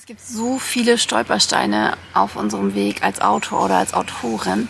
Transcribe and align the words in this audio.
Es 0.00 0.06
gibt 0.06 0.22
so 0.22 0.58
viele 0.58 0.96
Stolpersteine 0.96 1.94
auf 2.14 2.34
unserem 2.34 2.74
Weg 2.74 3.02
als 3.02 3.20
Autor 3.20 3.66
oder 3.66 3.76
als 3.76 3.92
Autorin. 3.92 4.66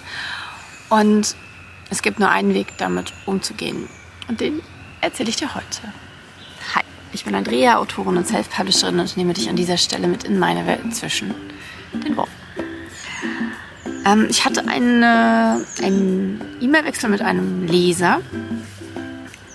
Und 0.88 1.37
es 1.88 2.03
gibt 2.03 2.18
nur 2.18 2.30
einen 2.30 2.53
Weg, 2.53 2.76
damit 2.79 3.12
umzugehen. 3.26 3.88
Und 4.26 4.40
den 4.40 4.60
erzähle 5.00 5.28
ich 5.28 5.36
dir 5.36 5.54
heute. 5.54 5.82
Hi, 6.74 6.82
ich 7.12 7.24
bin 7.24 7.36
Andrea, 7.36 7.78
Autorin 7.78 8.16
und 8.16 8.27
Self-Publisherin 8.27 8.98
und 8.98 9.16
nehme 9.16 9.32
dich 9.32 9.48
an 9.48 9.54
dieser 9.54 9.77
Stelle 9.77 10.08
mit 10.08 10.24
in 10.24 10.36
meine 10.36 10.66
Welt 10.66 10.96
zwischen 10.96 11.32
den 11.92 12.16
Worten. 12.16 12.32
Ähm, 14.04 14.26
ich 14.28 14.44
hatte 14.44 14.66
eine, 14.66 15.64
einen 15.80 16.40
E-Mail-Wechsel 16.60 17.08
mit 17.08 17.22
einem 17.22 17.68
Leser 17.68 18.20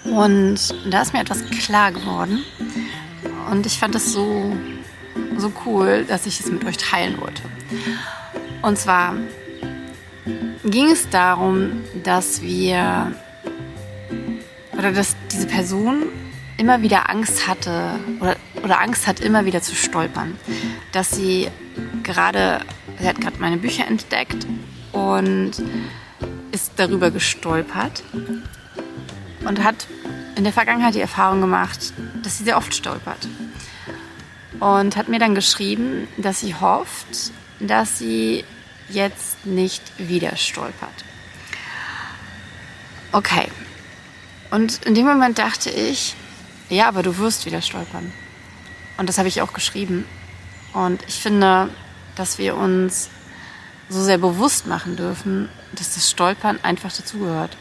und 0.06 0.58
da 0.90 1.02
ist 1.02 1.12
mir 1.12 1.20
etwas 1.20 1.44
klar 1.50 1.92
geworden. 1.92 2.46
Und 3.52 3.66
ich 3.66 3.78
fand 3.78 3.94
das 3.94 4.14
so 4.14 4.56
so 5.40 5.52
cool, 5.66 6.06
dass 6.08 6.26
ich 6.26 6.40
es 6.40 6.48
mit 6.48 6.66
euch 6.66 6.78
teilen 6.78 7.20
wollte. 7.20 7.42
Und 8.62 8.78
zwar 8.78 9.16
ging 10.64 10.92
es 10.92 11.10
darum, 11.10 11.84
dass 12.04 12.42
wir 12.42 13.14
oder 14.78 14.92
dass 14.92 15.16
diese 15.32 15.48
Person 15.48 16.04
immer 16.58 16.82
wieder 16.82 17.10
Angst 17.10 17.48
hatte 17.48 18.00
oder, 18.20 18.36
oder 18.64 18.82
Angst 18.82 19.08
hat, 19.08 19.20
immer 19.20 19.46
wieder 19.46 19.62
zu 19.62 19.76
stolpern. 19.76 20.36
Dass 20.92 21.12
sie 21.12 21.50
gerade, 22.04 22.60
sie 23.00 23.08
hat 23.08 23.20
gerade 23.22 23.38
meine 23.40 23.58
Bücher 23.58 23.88
entdeckt 23.88 24.46
und 24.92 25.52
ist 26.52 26.74
darüber 26.78 27.12
gestolpert 27.12 28.04
und 29.46 29.64
hat 29.64 29.88
in 30.36 30.44
der 30.44 30.54
Vergangenheit 30.54 30.96
die 30.96 31.02
Erfahrung 31.02 31.42
gemacht, 31.42 31.94
dass 32.24 32.38
sie 32.38 32.44
sehr 32.44 32.58
oft 32.58 32.74
stolpert 32.74 33.28
und 34.60 34.96
hat 34.96 35.08
mir 35.08 35.20
dann 35.20 35.36
geschrieben, 35.36 36.08
dass 36.18 36.40
sie 36.40 36.56
hofft, 36.56 37.32
dass 37.60 37.98
sie 37.98 38.44
jetzt 38.90 39.46
nicht 39.46 39.82
wieder 39.98 40.36
stolpert. 40.36 41.06
Okay. 43.12 43.50
Und 44.52 44.86
in 44.86 44.96
dem 44.96 45.06
Moment 45.06 45.38
dachte 45.40 45.70
ich, 45.70 46.16
ja, 46.70 46.88
aber 46.88 47.04
du 47.04 47.18
wirst 47.18 47.46
wieder 47.46 47.62
stolpern. 47.62 48.12
Und 48.98 49.10
das 49.10 49.18
habe 49.18 49.28
ich 49.28 49.42
auch 49.42 49.54
geschrieben. 49.54 50.06
Und 50.74 51.04
ich 51.08 51.16
finde, 51.16 51.70
dass 52.16 52.38
wir 52.38 52.56
uns 52.56 53.10
so 53.90 54.02
sehr 54.02 54.18
bewusst 54.18 54.68
machen 54.68 54.96
dürfen, 54.96 55.50
dass 55.74 55.96
das 55.96 56.10
Stolpern 56.10 56.60
einfach 56.64 56.92
dazugehört. 56.92 57.56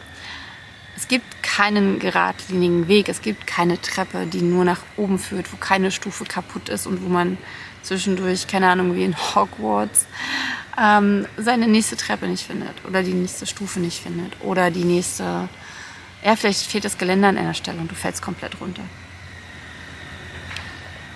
Es 0.97 1.09
gibt 1.09 1.43
keinen 1.57 2.01
geradlinigen 2.01 2.89
Weg, 2.89 3.09
es 3.09 3.23
gibt 3.23 3.47
keine 3.47 3.81
Treppe, 3.81 4.27
die 4.27 4.43
nur 4.43 4.65
nach 4.65 4.81
oben 4.97 5.19
führt, 5.19 5.53
wo 5.53 5.57
keine 5.57 5.93
Stufe 5.93 6.25
kaputt 6.25 6.69
ist 6.69 6.87
und 6.87 7.05
wo 7.05 7.09
man 7.09 7.39
zwischendurch, 7.83 8.49
keine 8.49 8.69
Ahnung, 8.69 8.97
wie 8.97 9.05
in 9.05 9.17
Hogwarts, 9.17 10.07
ähm, 10.81 11.27
seine 11.37 11.69
nächste 11.69 11.97
Treppe 11.97 12.27
nicht 12.27 12.45
findet 12.45 12.75
oder 12.89 13.05
die 13.05 13.13
nächste 13.13 13.47
Stufe 13.47 13.79
nicht 13.79 14.03
findet 14.03 14.33
oder 14.41 14.73
die 14.73 14.85
nächste, 14.85 15.49
ja, 16.25 16.35
vielleicht 16.35 16.63
fehlt 16.63 16.85
das 16.85 16.99
Geländer 16.99 17.29
an 17.29 17.39
einer 17.39 17.55
Stelle 17.55 17.79
und 17.79 17.91
du 17.91 17.95
fällst 17.95 18.21
komplett 18.21 18.61
runter. 18.61 18.83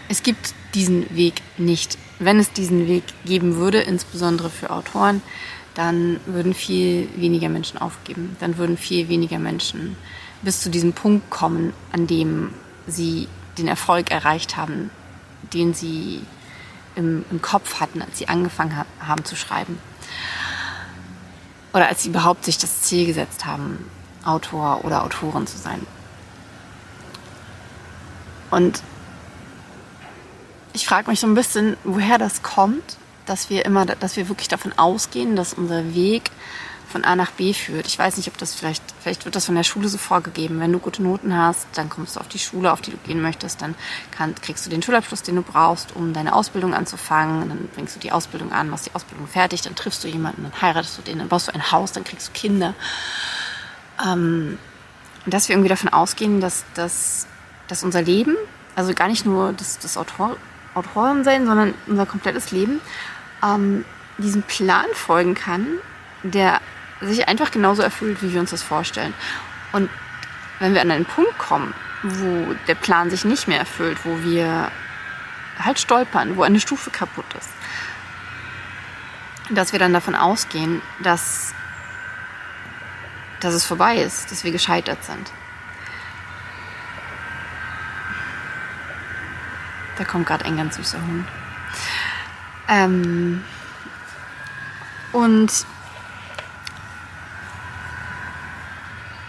Es 0.08 0.22
gibt 0.22 0.54
diesen 0.74 1.14
Weg 1.16 1.34
nicht. 1.56 1.98
Wenn 2.20 2.38
es 2.38 2.52
diesen 2.52 2.86
Weg 2.86 3.04
geben 3.24 3.56
würde, 3.56 3.80
insbesondere 3.80 4.50
für 4.50 4.70
Autoren, 4.70 5.20
dann 5.78 6.18
würden 6.26 6.54
viel 6.54 7.08
weniger 7.14 7.48
Menschen 7.48 7.78
aufgeben. 7.78 8.36
Dann 8.40 8.58
würden 8.58 8.76
viel 8.76 9.08
weniger 9.08 9.38
Menschen 9.38 9.96
bis 10.42 10.60
zu 10.60 10.70
diesem 10.70 10.92
Punkt 10.92 11.30
kommen, 11.30 11.72
an 11.92 12.08
dem 12.08 12.52
sie 12.88 13.28
den 13.58 13.68
Erfolg 13.68 14.10
erreicht 14.10 14.56
haben, 14.56 14.90
den 15.52 15.74
sie 15.74 16.20
im, 16.96 17.24
im 17.30 17.40
Kopf 17.40 17.78
hatten, 17.78 18.02
als 18.02 18.18
sie 18.18 18.26
angefangen 18.26 18.76
ha 18.76 18.86
haben 18.98 19.24
zu 19.24 19.36
schreiben. 19.36 19.78
Oder 21.72 21.86
als 21.86 22.02
sie 22.02 22.08
überhaupt 22.08 22.44
sich 22.44 22.58
das 22.58 22.82
Ziel 22.82 23.06
gesetzt 23.06 23.46
haben, 23.46 23.88
Autor 24.24 24.84
oder 24.84 25.04
Autorin 25.04 25.46
zu 25.46 25.58
sein. 25.58 25.86
Und 28.50 28.82
ich 30.72 30.88
frage 30.88 31.08
mich 31.08 31.20
so 31.20 31.28
ein 31.28 31.36
bisschen, 31.36 31.76
woher 31.84 32.18
das 32.18 32.42
kommt 32.42 32.96
dass 33.28 33.50
wir 33.50 33.64
immer, 33.64 33.86
dass 33.86 34.16
wir 34.16 34.28
wirklich 34.28 34.48
davon 34.48 34.72
ausgehen, 34.76 35.36
dass 35.36 35.54
unser 35.54 35.94
Weg 35.94 36.30
von 36.88 37.04
A 37.04 37.14
nach 37.16 37.32
B 37.32 37.52
führt. 37.52 37.86
Ich 37.86 37.98
weiß 37.98 38.16
nicht, 38.16 38.28
ob 38.28 38.38
das 38.38 38.54
vielleicht, 38.54 38.82
vielleicht 39.00 39.26
wird 39.26 39.36
das 39.36 39.44
von 39.44 39.54
der 39.54 39.62
Schule 39.62 39.88
so 39.88 39.98
vorgegeben. 39.98 40.58
Wenn 40.58 40.72
du 40.72 40.78
gute 40.78 41.02
Noten 41.02 41.36
hast, 41.36 41.66
dann 41.74 41.90
kommst 41.90 42.16
du 42.16 42.20
auf 42.20 42.28
die 42.28 42.38
Schule, 42.38 42.72
auf 42.72 42.80
die 42.80 42.90
du 42.90 42.96
gehen 42.96 43.20
möchtest, 43.20 43.60
dann 43.60 43.74
kann, 44.10 44.34
kriegst 44.34 44.64
du 44.64 44.70
den 44.70 44.82
Schulabschluss, 44.82 45.22
den 45.22 45.36
du 45.36 45.42
brauchst, 45.42 45.94
um 45.94 46.14
deine 46.14 46.34
Ausbildung 46.34 46.72
anzufangen. 46.72 47.48
Dann 47.48 47.68
bringst 47.74 47.96
du 47.96 48.00
die 48.00 48.10
Ausbildung 48.10 48.52
an, 48.52 48.70
machst 48.70 48.86
die 48.86 48.94
Ausbildung 48.94 49.26
fertig, 49.26 49.60
dann 49.60 49.74
triffst 49.74 50.02
du 50.02 50.08
jemanden, 50.08 50.44
dann 50.44 50.62
heiratest 50.62 50.96
du 50.96 51.02
den, 51.02 51.18
dann 51.18 51.28
baust 51.28 51.48
du 51.48 51.54
ein 51.54 51.70
Haus, 51.70 51.92
dann 51.92 52.04
kriegst 52.04 52.28
du 52.28 52.32
Kinder. 52.32 52.74
Ähm, 54.04 54.58
dass 55.26 55.48
wir 55.48 55.54
irgendwie 55.54 55.68
davon 55.68 55.90
ausgehen, 55.90 56.40
dass, 56.40 56.64
dass, 56.74 57.26
dass 57.66 57.84
unser 57.84 58.00
Leben, 58.00 58.34
also 58.76 58.94
gar 58.94 59.08
nicht 59.08 59.26
nur 59.26 59.52
das, 59.52 59.78
das 59.78 59.98
Autor, 59.98 60.36
Autorin 60.74 61.24
sein, 61.24 61.46
sondern 61.46 61.74
unser 61.86 62.06
komplettes 62.06 62.50
Leben 62.50 62.80
ähm, 63.42 63.84
diesem 64.18 64.42
Plan 64.42 64.86
folgen 64.94 65.34
kann, 65.34 65.66
der 66.22 66.60
sich 67.00 67.28
einfach 67.28 67.50
genauso 67.50 67.82
erfüllt, 67.82 68.22
wie 68.22 68.32
wir 68.32 68.40
uns 68.40 68.50
das 68.50 68.62
vorstellen. 68.62 69.14
Und 69.72 69.88
wenn 70.58 70.74
wir 70.74 70.80
an 70.80 70.90
einen 70.90 71.04
Punkt 71.04 71.38
kommen, 71.38 71.74
wo 72.02 72.54
der 72.66 72.74
Plan 72.74 73.10
sich 73.10 73.24
nicht 73.24 73.48
mehr 73.48 73.58
erfüllt, 73.58 73.98
wo 74.04 74.22
wir 74.22 74.70
halt 75.58 75.78
stolpern, 75.78 76.36
wo 76.36 76.42
eine 76.42 76.60
Stufe 76.60 76.90
kaputt 76.90 77.26
ist, 77.38 77.48
dass 79.50 79.72
wir 79.72 79.78
dann 79.78 79.92
davon 79.92 80.14
ausgehen, 80.14 80.82
dass, 81.02 81.52
dass 83.40 83.54
es 83.54 83.64
vorbei 83.64 83.96
ist, 83.96 84.30
dass 84.30 84.44
wir 84.44 84.52
gescheitert 84.52 85.02
sind. 85.04 85.32
Da 89.96 90.04
kommt 90.04 90.26
gerade 90.26 90.44
ein 90.44 90.56
ganz 90.56 90.76
süßer 90.76 91.00
Hund. 91.00 91.26
Ähm, 92.68 93.42
und 95.12 95.50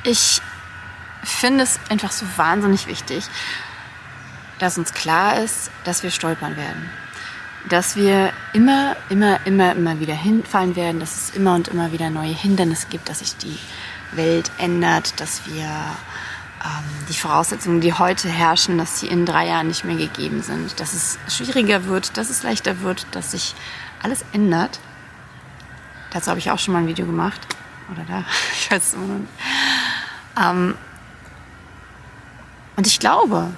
ich 0.04 0.42
finde 1.24 1.64
es 1.64 1.80
einfach 1.90 2.12
so 2.12 2.26
wahnsinnig 2.36 2.88
wichtig, 2.88 3.26
dass 4.60 4.78
uns 4.78 4.94
klar 4.94 5.40
ist, 5.40 5.72
dass 5.84 6.04
wir 6.04 6.12
stolpern 6.12 6.58
werden. 6.58 6.90
Dass 7.70 7.96
wir 7.96 8.32
immer, 8.54 8.96
immer, 9.10 9.40
immer, 9.46 9.74
immer 9.74 10.00
wieder 10.00 10.14
hinfallen 10.14 10.76
werden, 10.76 11.00
dass 11.00 11.16
es 11.16 11.36
immer 11.36 11.56
und 11.56 11.68
immer 11.70 11.92
wieder 11.92 12.10
neue 12.10 12.34
Hindernisse 12.34 12.88
gibt, 12.90 13.10
dass 13.10 13.20
sich 13.20 13.36
die 13.38 13.58
Welt 14.14 14.52
ändert, 14.58 15.20
dass 15.20 15.46
wir 15.46 15.70
die 17.10 17.14
Voraussetzungen, 17.14 17.82
die 17.82 17.94
heute 17.94 18.30
herrschen, 18.30 18.78
dass 18.78 19.00
sie 19.00 19.08
in 19.08 19.26
drei 19.26 19.48
Jahren 19.48 19.68
nicht 19.68 19.86
mehr 19.86 19.96
gegeben 19.96 20.44
sind, 20.44 20.80
dass 20.80 20.94
es 20.94 21.18
schwieriger 21.28 21.86
wird, 21.86 22.18
dass 22.18 22.30
es 22.30 22.44
leichter 22.44 22.82
wird, 22.82 23.08
dass 23.12 23.32
sich 23.32 23.56
alles 24.04 24.26
ändert. 24.34 24.80
Dazu 26.12 26.30
habe 26.30 26.40
ich 26.40 26.52
auch 26.52 26.60
schon 26.60 26.74
mal 26.74 26.82
ein 26.82 26.88
Video 26.88 27.06
gemacht. 27.06 27.40
Oder 27.92 28.04
da, 28.08 28.26
ich 28.54 28.70
weiß 28.70 28.88
es 28.88 28.94
immer 28.94 29.08
noch 29.08 29.20
nicht. 29.20 29.34
Ähm, 30.40 30.76
und 32.76 32.88
ich 32.88 33.00
glaube, 33.00 33.52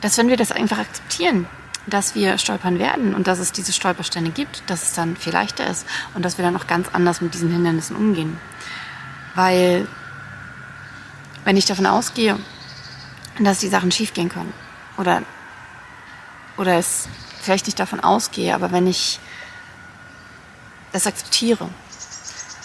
dass 0.00 0.18
wenn 0.18 0.28
wir 0.28 0.36
das 0.36 0.52
einfach 0.52 0.78
akzeptieren, 0.78 1.46
dass 1.86 2.14
wir 2.14 2.38
stolpern 2.38 2.78
werden 2.78 3.14
und 3.14 3.26
dass 3.26 3.38
es 3.38 3.52
diese 3.52 3.72
Stolpersteine 3.72 4.30
gibt, 4.30 4.62
dass 4.68 4.82
es 4.82 4.92
dann 4.94 5.16
viel 5.16 5.32
leichter 5.32 5.66
ist 5.66 5.86
und 6.14 6.24
dass 6.24 6.38
wir 6.38 6.44
dann 6.44 6.56
auch 6.56 6.66
ganz 6.66 6.88
anders 6.92 7.20
mit 7.20 7.34
diesen 7.34 7.50
Hindernissen 7.50 7.96
umgehen. 7.96 8.38
Weil 9.34 9.88
wenn 11.44 11.56
ich 11.56 11.66
davon 11.66 11.86
ausgehe, 11.86 12.38
dass 13.38 13.58
die 13.58 13.68
Sachen 13.68 13.90
schiefgehen 13.90 14.28
können 14.28 14.52
oder, 14.98 15.22
oder 16.56 16.76
es 16.76 17.08
vielleicht 17.40 17.66
nicht 17.66 17.80
davon 17.80 18.00
ausgehe, 18.00 18.54
aber 18.54 18.72
wenn 18.72 18.86
ich 18.86 19.18
das 20.92 21.06
akzeptiere 21.06 21.68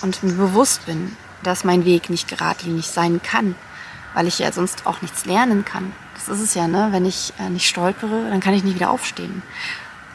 und 0.02 0.22
mir 0.24 0.34
bewusst 0.34 0.86
bin, 0.86 1.16
dass 1.44 1.64
mein 1.64 1.86
Weg 1.86 2.10
nicht 2.10 2.28
geradlinig 2.28 2.88
sein 2.88 3.22
kann, 3.22 3.56
weil 4.14 4.28
ich 4.28 4.40
ja 4.40 4.52
sonst 4.52 4.86
auch 4.86 5.02
nichts 5.02 5.26
lernen 5.26 5.64
kann. 5.66 5.94
Das 6.16 6.28
ist 6.30 6.42
es 6.42 6.54
ja, 6.56 6.68
ne? 6.68 6.90
Wenn 6.92 7.06
ich 7.06 7.34
äh, 7.40 7.50
nicht 7.50 7.68
stolpere, 7.68 8.30
dann 8.30 8.40
kann 8.40 8.54
ich 8.54 8.64
nicht 8.64 8.76
wieder 8.76 8.90
aufstehen. 8.90 9.44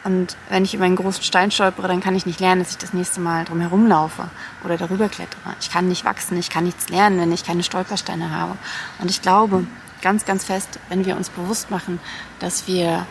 Und 0.05 0.37
wenn 0.49 0.65
ich 0.65 0.75
über 0.75 0.85
einen 0.85 0.97
großen 0.97 1.23
Stein 1.23 1.51
stolpere, 1.53 1.87
dann 1.87 2.01
kann 2.01 2.17
ich 2.17 2.27
nicht 2.27 2.41
lernen, 2.41 2.61
dass 2.61 2.73
ich 2.73 2.79
das 2.79 2.93
nächste 2.93 3.21
Mal 3.21 3.45
drum 3.45 3.61
herum 3.61 3.87
laufe 3.87 4.29
oder 4.65 4.77
darüber 4.77 5.09
klettere. 5.09 5.55
Ich 5.61 5.71
kann 5.71 5.89
nicht 5.89 6.05
wachsen, 6.05 6.37
ich 6.39 6.51
kann 6.51 6.65
nichts 6.65 6.89
lernen, 6.89 7.21
wenn 7.21 7.33
ich 7.33 7.45
keine 7.45 7.63
Stolpersteine 7.63 8.31
habe. 8.31 8.57
Und 8.99 9.11
ich 9.11 9.23
glaube 9.23 9.65
ganz, 10.01 10.25
ganz 10.25 10.45
fest, 10.45 10.81
wenn 10.89 11.05
wir 11.05 11.17
uns 11.17 11.29
bewusst 11.31 11.71
machen, 11.71 12.01
dass 12.41 12.67
wir 12.67 13.07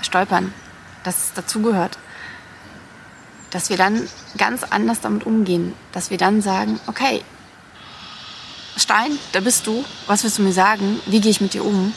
stolpern, 0.00 0.54
dass 1.02 1.24
es 1.24 1.32
dazugehört, 1.32 1.98
dass 3.50 3.70
wir 3.70 3.76
dann 3.76 4.08
ganz 4.36 4.62
anders 4.62 5.00
damit 5.00 5.26
umgehen, 5.26 5.74
dass 5.92 6.10
wir 6.10 6.18
dann 6.18 6.40
sagen, 6.40 6.78
okay, 6.86 7.22
Stein, 8.76 9.18
da 9.32 9.40
bist 9.40 9.66
du, 9.66 9.84
was 10.06 10.22
willst 10.22 10.38
du 10.38 10.42
mir 10.42 10.52
sagen, 10.52 11.00
wie 11.06 11.20
gehe 11.20 11.32
ich 11.32 11.40
mit 11.40 11.54
dir 11.54 11.64
um? 11.64 11.92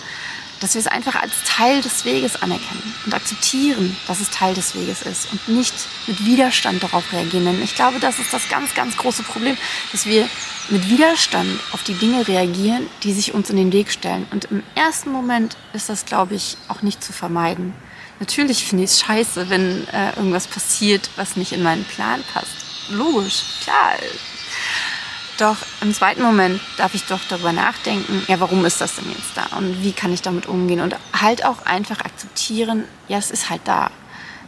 Dass 0.62 0.76
wir 0.76 0.80
es 0.80 0.88
einfach 0.88 1.16
als 1.16 1.34
Teil 1.46 1.82
des 1.82 2.06
Weges 2.06 2.42
anerkennen 2.42 2.94
und 3.06 3.14
akzeptieren, 3.14 3.98
dass 4.08 4.22
es 4.22 4.30
Teil 4.30 4.54
des 4.54 4.76
Weges 4.76 5.02
ist 5.02 5.32
und 5.32 5.50
nicht 5.50 5.74
mit 6.08 6.24
Widerstand 6.26 6.84
darauf 6.84 7.12
reagieren. 7.12 7.46
Denn 7.46 7.62
ich 7.62 7.76
glaube, 7.76 8.00
das 8.00 8.20
ist 8.20 8.32
das 8.32 8.48
ganz, 8.48 8.74
ganz 8.76 8.96
große 8.96 9.24
Problem, 9.24 9.58
dass 9.92 10.06
wir 10.06 10.30
mit 10.70 10.88
Widerstand 10.88 11.60
auf 11.72 11.84
die 11.84 11.96
Dinge 11.96 12.28
reagieren, 12.28 12.88
die 13.04 13.12
sich 13.12 13.34
uns 13.34 13.50
in 13.50 13.58
den 13.58 13.74
Weg 13.74 13.92
stellen. 13.92 14.28
Und 14.32 14.46
im 14.46 14.64
ersten 14.76 15.12
Moment 15.12 15.58
ist 15.74 15.90
das, 15.90 16.06
glaube 16.06 16.36
ich, 16.36 16.58
auch 16.68 16.84
nicht 16.84 17.04
zu 17.04 17.12
vermeiden. 17.12 17.74
Natürlich 18.20 18.64
finde 18.64 18.84
ich 18.84 18.92
es 18.92 19.00
scheiße, 19.02 19.50
wenn 19.50 19.88
äh, 19.88 20.16
irgendwas 20.16 20.46
passiert, 20.46 21.10
was 21.16 21.36
nicht 21.36 21.54
in 21.54 21.64
meinen 21.64 21.86
Plan 21.86 22.24
passt. 22.32 22.52
Logisch, 22.90 23.42
klar, 23.64 23.94
doch 25.42 25.58
im 25.82 25.94
zweiten 25.94 26.22
Moment 26.22 26.62
darf 26.78 26.94
ich 26.94 27.06
doch 27.06 27.20
darüber 27.28 27.52
nachdenken, 27.52 28.24
ja, 28.28 28.40
warum 28.40 28.64
ist 28.66 28.80
das 28.80 28.96
denn 28.96 29.10
jetzt 29.10 29.36
da 29.36 29.58
und 29.58 29.84
wie 29.84 29.92
kann 29.92 30.14
ich 30.14 30.22
damit 30.22 30.46
umgehen 30.46 30.80
und 30.80 30.96
halt 31.20 31.44
auch 31.46 31.66
einfach 31.66 32.00
akzeptieren, 32.02 32.86
ja, 33.08 33.18
es 33.18 33.32
ist 33.32 33.50
halt 33.50 33.62
da. 33.66 33.90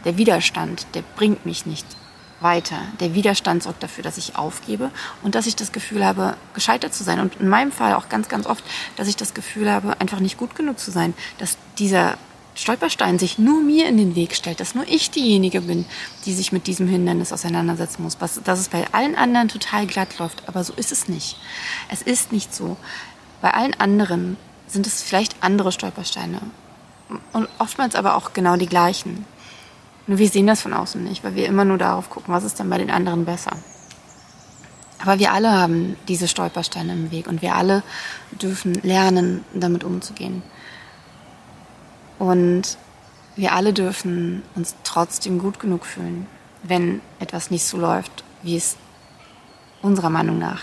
Der 0.04 0.16
Widerstand, 0.18 0.86
der 0.94 1.02
bringt 1.16 1.46
mich 1.46 1.66
nicht 1.66 1.86
weiter. 2.40 2.76
Der 3.00 3.14
Widerstand 3.14 3.62
sorgt 3.62 3.82
dafür, 3.82 4.04
dass 4.04 4.18
ich 4.18 4.36
aufgebe 4.36 4.90
und 5.22 5.34
dass 5.34 5.46
ich 5.46 5.56
das 5.56 5.72
Gefühl 5.72 6.04
habe, 6.04 6.36
gescheitert 6.52 6.94
zu 6.94 7.02
sein. 7.02 7.18
Und 7.20 7.36
in 7.40 7.48
meinem 7.48 7.72
Fall 7.72 7.94
auch 7.94 8.08
ganz, 8.10 8.28
ganz 8.28 8.46
oft, 8.46 8.62
dass 8.96 9.08
ich 9.08 9.16
das 9.16 9.34
Gefühl 9.34 9.70
habe, 9.70 9.98
einfach 10.00 10.20
nicht 10.20 10.36
gut 10.36 10.54
genug 10.54 10.78
zu 10.78 10.90
sein. 10.90 11.14
Dass 11.38 11.56
dieser 11.78 12.18
Stolperstein 12.54 13.18
sich 13.18 13.38
nur 13.38 13.60
mir 13.60 13.88
in 13.88 13.96
den 13.96 14.14
Weg 14.14 14.34
stellt, 14.34 14.60
dass 14.60 14.74
nur 14.74 14.86
ich 14.86 15.10
diejenige 15.10 15.62
bin, 15.62 15.84
die 16.24 16.32
sich 16.32 16.52
mit 16.52 16.66
diesem 16.66 16.86
Hindernis 16.86 17.32
auseinandersetzen 17.32 18.02
muss, 18.02 18.16
dass 18.16 18.58
es 18.58 18.68
bei 18.68 18.86
allen 18.92 19.16
anderen 19.16 19.48
total 19.48 19.86
glatt 19.86 20.18
läuft, 20.18 20.48
aber 20.48 20.62
so 20.62 20.72
ist 20.74 20.92
es 20.92 21.08
nicht. 21.08 21.36
Es 21.88 22.02
ist 22.02 22.32
nicht 22.32 22.54
so. 22.54 22.76
Bei 23.40 23.52
allen 23.54 23.74
anderen 23.74 24.36
sind 24.68 24.86
es 24.86 25.02
vielleicht 25.02 25.36
andere 25.40 25.72
Stolpersteine 25.72 26.40
und 27.32 27.48
oftmals 27.58 27.96
aber 27.96 28.16
auch 28.16 28.32
genau 28.32 28.56
die 28.56 28.66
gleichen. 28.66 29.26
Nur 30.06 30.18
wir 30.18 30.28
sehen 30.28 30.46
das 30.46 30.62
von 30.62 30.72
außen 30.72 31.02
nicht, 31.02 31.24
weil 31.24 31.34
wir 31.34 31.46
immer 31.46 31.64
nur 31.64 31.78
darauf 31.78 32.10
gucken, 32.10 32.32
was 32.32 32.44
ist 32.44 32.58
denn 32.58 32.70
bei 32.70 32.78
den 32.78 32.90
anderen 32.90 33.24
besser. 33.24 33.52
Aber 35.00 35.18
wir 35.18 35.32
alle 35.32 35.50
haben 35.52 35.96
diese 36.08 36.28
Stolpersteine 36.28 36.92
im 36.92 37.10
Weg 37.10 37.26
und 37.26 37.42
wir 37.42 37.54
alle 37.54 37.82
dürfen 38.40 38.74
lernen, 38.82 39.44
damit 39.52 39.84
umzugehen. 39.84 40.42
Und 42.24 42.78
wir 43.36 43.52
alle 43.52 43.74
dürfen 43.74 44.42
uns 44.54 44.76
trotzdem 44.82 45.38
gut 45.38 45.60
genug 45.60 45.84
fühlen, 45.84 46.26
wenn 46.62 47.02
etwas 47.18 47.50
nicht 47.50 47.66
so 47.66 47.76
läuft, 47.76 48.24
wie 48.42 48.56
es 48.56 48.76
unserer 49.82 50.08
Meinung 50.08 50.38
nach, 50.38 50.62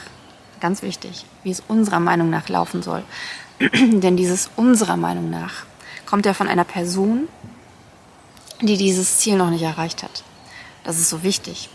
ganz 0.60 0.82
wichtig, 0.82 1.24
wie 1.44 1.52
es 1.52 1.62
unserer 1.68 2.00
Meinung 2.00 2.32
nach 2.32 2.50
laufen 2.50 2.82
soll. 2.82 3.04
Denn 3.60 4.18
dieses 4.18 4.50
unserer 4.56 4.98
Meinung 4.98 5.30
nach 5.30 5.66
kommt 6.08 6.26
ja 6.26 6.34
von 6.34 6.48
einer 6.48 6.64
Person, 6.64 7.28
die 8.60 8.78
dieses 8.78 9.20
Ziel 9.20 9.38
noch 9.38 9.52
nicht 9.52 9.62
erreicht 9.62 10.02
hat. 10.02 10.24
Das 10.84 10.98
ist 10.98 11.12
so 11.12 11.22
wichtig. 11.22 11.70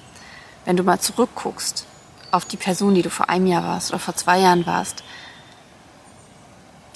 Wenn 0.65 0.77
du 0.77 0.83
mal 0.83 0.99
zurückguckst 0.99 1.87
auf 2.33 2.44
die 2.44 2.56
Person, 2.56 2.97
die 2.97 3.03
du 3.03 3.11
vor 3.11 3.31
einem 3.31 3.47
Jahr 3.47 3.62
warst 3.62 3.91
oder 3.91 4.00
vor 4.00 4.17
zwei 4.17 4.41
Jahren 4.41 4.67
warst, 4.67 5.05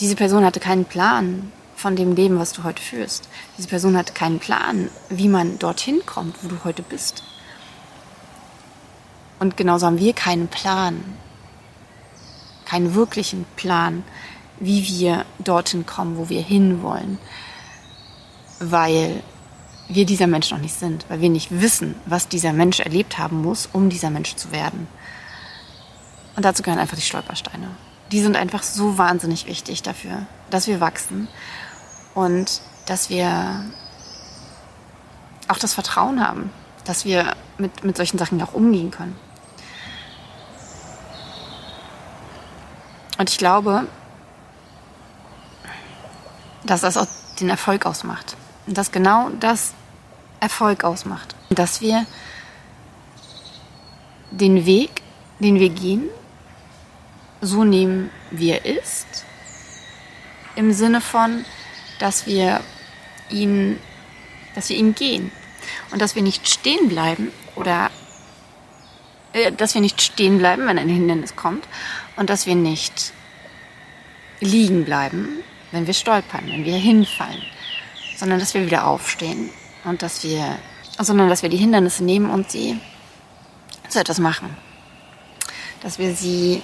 diese 0.01 0.17
Person 0.17 0.45
hatte 0.45 0.59
keinen 0.59 0.87
Plan, 0.87 1.53
von 1.81 1.97
dem 1.97 2.15
Leben, 2.15 2.39
was 2.39 2.53
du 2.53 2.63
heute 2.63 2.83
führst. 2.83 3.27
Diese 3.57 3.69
Person 3.69 3.97
hat 3.97 4.15
keinen 4.15 4.39
Plan, 4.39 4.91
wie 5.09 5.29
man 5.29 5.59
dorthin 5.59 6.05
kommt, 6.05 6.37
wo 6.43 6.49
du 6.49 6.63
heute 6.63 6.83
bist. 6.83 7.23
Und 9.39 9.57
genauso 9.57 9.87
haben 9.87 9.99
wir 9.99 10.13
keinen 10.13 10.49
Plan, 10.49 11.03
keinen 12.67 12.95
wirklichen 12.95 13.47
Plan, 13.57 14.05
wie 14.59 14.87
wir 14.87 15.25
dorthin 15.39 15.87
kommen, 15.87 16.19
wo 16.19 16.29
wir 16.29 16.43
hinwollen, 16.43 17.19
weil 18.59 19.23
wir 19.89 20.05
dieser 20.05 20.27
Mensch 20.27 20.51
noch 20.51 20.59
nicht 20.59 20.75
sind, 20.75 21.07
weil 21.09 21.23
wir 21.23 21.31
nicht 21.31 21.63
wissen, 21.63 21.95
was 22.05 22.29
dieser 22.29 22.53
Mensch 22.53 22.81
erlebt 22.81 23.17
haben 23.17 23.41
muss, 23.41 23.71
um 23.73 23.89
dieser 23.89 24.11
Mensch 24.11 24.37
zu 24.37 24.53
werden. 24.53 24.87
Und 26.37 26.45
dazu 26.45 26.63
gehören 26.63 26.79
einfach 26.79 26.97
die 26.97 27.03
Stolpersteine. 27.03 27.69
Die 28.13 28.21
sind 28.21 28.37
einfach 28.37 28.63
so 28.63 28.99
wahnsinnig 28.99 29.47
wichtig 29.47 29.83
dafür, 29.83 30.27
dass 30.51 30.67
wir 30.67 30.81
wachsen 30.81 31.27
und 32.15 32.61
dass 32.87 33.11
wir 33.11 33.65
auch 35.49 35.59
das 35.59 35.75
Vertrauen 35.75 36.27
haben, 36.27 36.51
dass 36.85 37.05
wir 37.05 37.35
mit, 37.59 37.85
mit 37.85 37.97
solchen 37.97 38.19
Sachen 38.19 38.41
auch 38.43 38.55
umgehen 38.55 38.91
können. 38.91 39.17
Und 43.19 43.29
ich 43.29 43.39
glaube, 43.39 43.87
dass 46.65 46.81
das 46.81 46.97
auch 46.97 47.07
den 47.39 47.51
Erfolg 47.51 47.85
ausmacht. 47.85 48.37
Und 48.67 48.79
dass 48.79 48.93
genau 48.93 49.29
das 49.41 49.73
Erfolg 50.41 50.85
ausmacht. 50.85 51.35
Dass 51.51 51.81
wir 51.81 52.07
den 54.31 54.65
Weg, 54.65 55.03
den 55.39 55.59
wir 55.59 55.69
gehen, 55.69 56.09
so 57.41 57.65
nehmen, 57.65 58.11
wie 58.31 58.51
er 58.51 58.65
ist. 58.65 59.25
Im 60.57 60.73
Sinne 60.73 61.01
von, 61.01 61.45
dass 62.01 62.27
wir 62.27 62.61
ihn, 63.31 63.79
dass 64.57 64.69
wir 64.69 64.77
ihm 64.77 64.95
gehen 64.97 65.31
und 65.93 66.03
dass 66.03 66.17
wir 66.17 66.23
nicht 66.23 66.49
stehen 66.49 66.89
bleiben 66.89 67.31
oder 67.55 67.91
äh, 69.33 69.53
dass 69.53 69.75
wir 69.75 69.81
nicht 69.81 70.03
stehen 70.03 70.39
bleiben, 70.39 70.67
wenn 70.67 70.79
ein 70.79 70.89
Hindernis 70.89 71.37
kommt 71.37 71.65
und 72.17 72.31
dass 72.31 72.47
wir 72.47 72.57
nicht 72.57 73.13
liegen 74.41 74.85
bleiben, 74.85 75.29
wenn 75.71 75.87
wir 75.87 75.95
stolpern, 75.95 76.47
wenn 76.49 76.65
wir 76.65 76.77
hinfallen, 76.77 77.43
sondern 78.17 78.41
dass 78.41 78.55
wir 78.55 78.67
wieder 78.67 78.87
aufstehen 78.87 79.51
und 79.85 80.03
dass 80.03 80.25
wir, 80.25 80.59
sondern 80.99 81.29
dass 81.29 81.43
wir 81.43 81.49
die 81.49 81.59
Hindernisse 81.59 82.03
nehmen 82.03 82.31
und 82.31 82.51
sie 82.51 82.81
zu 83.89 84.01
etwas 84.01 84.19
machen, 84.19 84.57
dass 85.83 85.99
wir 85.99 86.15
sie 86.15 86.63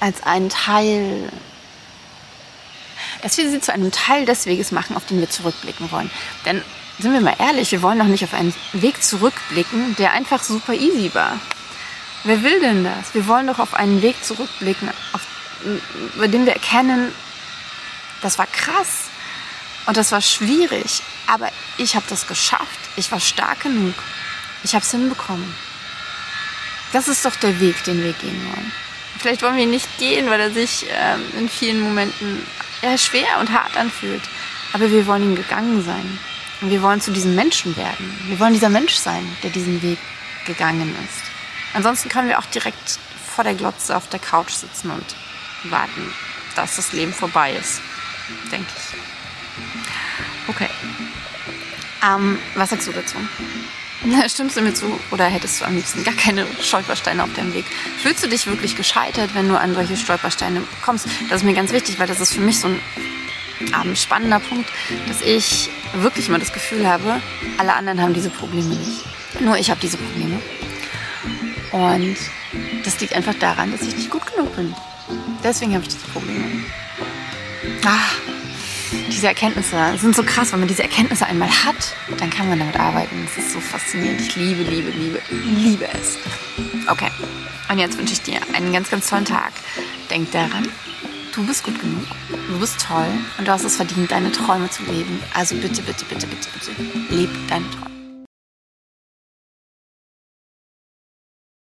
als 0.00 0.22
einen 0.22 0.48
Teil, 0.48 1.30
dass 3.22 3.36
wir 3.36 3.50
sie 3.50 3.60
zu 3.60 3.72
einem 3.72 3.92
Teil 3.92 4.24
des 4.24 4.46
Weges 4.46 4.72
machen, 4.72 4.96
auf 4.96 5.06
den 5.06 5.20
wir 5.20 5.30
zurückblicken 5.30 5.90
wollen. 5.92 6.10
Denn 6.44 6.62
sind 6.98 7.12
wir 7.12 7.20
mal 7.20 7.36
ehrlich, 7.38 7.72
wir 7.72 7.82
wollen 7.82 7.98
doch 7.98 8.06
nicht 8.06 8.24
auf 8.24 8.34
einen 8.34 8.54
Weg 8.72 9.02
zurückblicken, 9.02 9.96
der 9.96 10.12
einfach 10.12 10.42
super 10.42 10.74
easy 10.74 11.14
war. 11.14 11.38
Wer 12.24 12.42
will 12.42 12.60
denn 12.60 12.84
das? 12.84 13.14
Wir 13.14 13.26
wollen 13.26 13.46
doch 13.46 13.58
auf 13.58 13.74
einen 13.74 14.02
Weg 14.02 14.22
zurückblicken, 14.22 14.90
auf, 15.12 15.22
bei 16.18 16.28
dem 16.28 16.44
wir 16.44 16.52
erkennen, 16.52 17.12
das 18.20 18.38
war 18.38 18.46
krass 18.46 19.04
und 19.86 19.96
das 19.96 20.12
war 20.12 20.20
schwierig, 20.20 21.02
aber 21.26 21.48
ich 21.78 21.96
habe 21.96 22.04
das 22.08 22.26
geschafft. 22.26 22.78
Ich 22.96 23.10
war 23.10 23.20
stark 23.20 23.60
genug. 23.60 23.94
Ich 24.62 24.74
habe 24.74 24.84
es 24.84 24.90
hinbekommen. 24.90 25.54
Das 26.92 27.08
ist 27.08 27.24
doch 27.24 27.36
der 27.36 27.58
Weg, 27.60 27.82
den 27.84 28.02
wir 28.02 28.12
gehen 28.12 28.44
wollen. 28.52 28.72
Vielleicht 29.18 29.42
wollen 29.42 29.56
wir 29.56 29.64
ihn 29.64 29.70
nicht 29.70 29.98
gehen, 29.98 30.30
weil 30.30 30.40
er 30.40 30.50
sich 30.50 30.86
ähm, 30.90 31.22
in 31.38 31.48
vielen 31.48 31.80
Momenten 31.80 32.46
ja, 32.82 32.96
schwer 32.96 33.38
und 33.40 33.52
hart 33.52 33.76
anfühlt. 33.76 34.22
Aber 34.72 34.90
wir 34.90 35.06
wollen 35.06 35.22
ihn 35.22 35.36
gegangen 35.36 35.84
sein. 35.84 36.18
Und 36.60 36.70
wir 36.70 36.82
wollen 36.82 37.00
zu 37.00 37.10
diesem 37.10 37.34
Menschen 37.34 37.76
werden. 37.76 38.18
Wir 38.26 38.38
wollen 38.38 38.52
dieser 38.52 38.68
Mensch 38.68 38.94
sein, 38.94 39.26
der 39.42 39.50
diesen 39.50 39.82
Weg 39.82 39.98
gegangen 40.46 40.94
ist. 41.06 41.30
Ansonsten 41.74 42.08
können 42.08 42.28
wir 42.28 42.38
auch 42.38 42.46
direkt 42.46 42.98
vor 43.34 43.44
der 43.44 43.54
Glotze 43.54 43.96
auf 43.96 44.08
der 44.08 44.20
Couch 44.20 44.50
sitzen 44.50 44.90
und 44.90 45.04
warten, 45.64 46.12
dass 46.56 46.76
das 46.76 46.92
Leben 46.92 47.12
vorbei 47.12 47.52
ist. 47.52 47.80
Denke 48.50 48.66
ich. 48.76 50.48
Okay. 50.48 50.68
Ähm, 52.02 52.38
was 52.54 52.70
sagst 52.70 52.88
du 52.88 52.92
dazu? 52.92 53.16
Stimmst 54.28 54.56
du 54.56 54.62
mir 54.62 54.72
zu 54.72 54.98
oder 55.10 55.26
hättest 55.26 55.60
du 55.60 55.66
am 55.66 55.76
liebsten 55.76 56.04
gar 56.04 56.14
keine 56.14 56.46
Stolpersteine 56.60 57.22
auf 57.22 57.32
deinem 57.34 57.52
Weg? 57.52 57.66
Fühlst 57.98 58.24
du 58.24 58.28
dich 58.28 58.46
wirklich 58.46 58.76
gescheitert, 58.76 59.34
wenn 59.34 59.48
du 59.48 59.58
an 59.58 59.74
solche 59.74 59.96
Stolpersteine 59.96 60.62
kommst? 60.82 61.06
Das 61.28 61.42
ist 61.42 61.46
mir 61.46 61.54
ganz 61.54 61.72
wichtig, 61.72 61.98
weil 61.98 62.06
das 62.06 62.20
ist 62.20 62.32
für 62.32 62.40
mich 62.40 62.60
so 62.60 62.68
ein 62.68 62.80
ähm, 63.60 63.94
spannender 63.94 64.40
Punkt, 64.40 64.70
dass 65.06 65.20
ich 65.20 65.68
wirklich 65.94 66.28
mal 66.28 66.40
das 66.40 66.52
Gefühl 66.52 66.88
habe, 66.88 67.20
alle 67.58 67.74
anderen 67.74 68.00
haben 68.00 68.14
diese 68.14 68.30
Probleme 68.30 68.74
nicht. 68.74 69.04
Nur 69.40 69.58
ich 69.58 69.70
habe 69.70 69.80
diese 69.80 69.98
Probleme. 69.98 70.40
Und 71.72 72.16
das 72.84 73.00
liegt 73.00 73.14
einfach 73.14 73.34
daran, 73.34 73.70
dass 73.70 73.82
ich 73.82 73.94
nicht 73.96 74.10
gut 74.10 74.26
genug 74.26 74.56
bin. 74.56 74.74
Deswegen 75.44 75.74
habe 75.74 75.84
ich 75.84 75.90
diese 75.90 76.06
Probleme. 76.06 76.44
Ah, 77.84 77.98
diese 79.10 79.26
Erkenntnisse 79.26 79.76
sind 79.98 80.14
so 80.14 80.22
krass, 80.22 80.52
wenn 80.52 80.60
man 80.60 80.68
diese 80.68 80.82
Erkenntnisse 80.82 81.26
einmal 81.26 81.48
hat, 81.48 81.94
dann 82.18 82.30
kann 82.30 82.48
man 82.48 82.58
damit 82.58 82.78
arbeiten. 82.78 83.26
Das 83.26 83.44
ist 83.44 83.52
so 83.52 83.60
faszinierend. 83.60 84.20
Ich 84.20 84.36
liebe, 84.36 84.62
liebe, 84.62 84.90
liebe, 84.90 85.20
liebe 85.30 85.86
es. 85.92 86.16
Okay, 86.88 87.10
und 87.68 87.78
jetzt 87.78 87.98
wünsche 87.98 88.14
ich 88.14 88.22
dir 88.22 88.40
einen 88.54 88.72
ganz, 88.72 88.90
ganz 88.90 89.08
tollen 89.08 89.24
Tag. 89.24 89.52
Denk 90.10 90.30
daran, 90.32 90.68
du 91.34 91.46
bist 91.46 91.64
gut 91.64 91.80
genug, 91.80 92.06
du 92.48 92.58
bist 92.58 92.80
toll 92.80 93.08
und 93.38 93.46
du 93.46 93.52
hast 93.52 93.64
es 93.64 93.76
verdient, 93.76 94.10
deine 94.10 94.32
Träume 94.32 94.70
zu 94.70 94.82
leben. 94.84 95.20
Also 95.34 95.56
bitte, 95.56 95.82
bitte, 95.82 96.04
bitte, 96.04 96.26
bitte, 96.26 96.48
bitte, 96.52 97.14
leb 97.14 97.30
deine 97.48 97.68
Träume. 97.70 97.99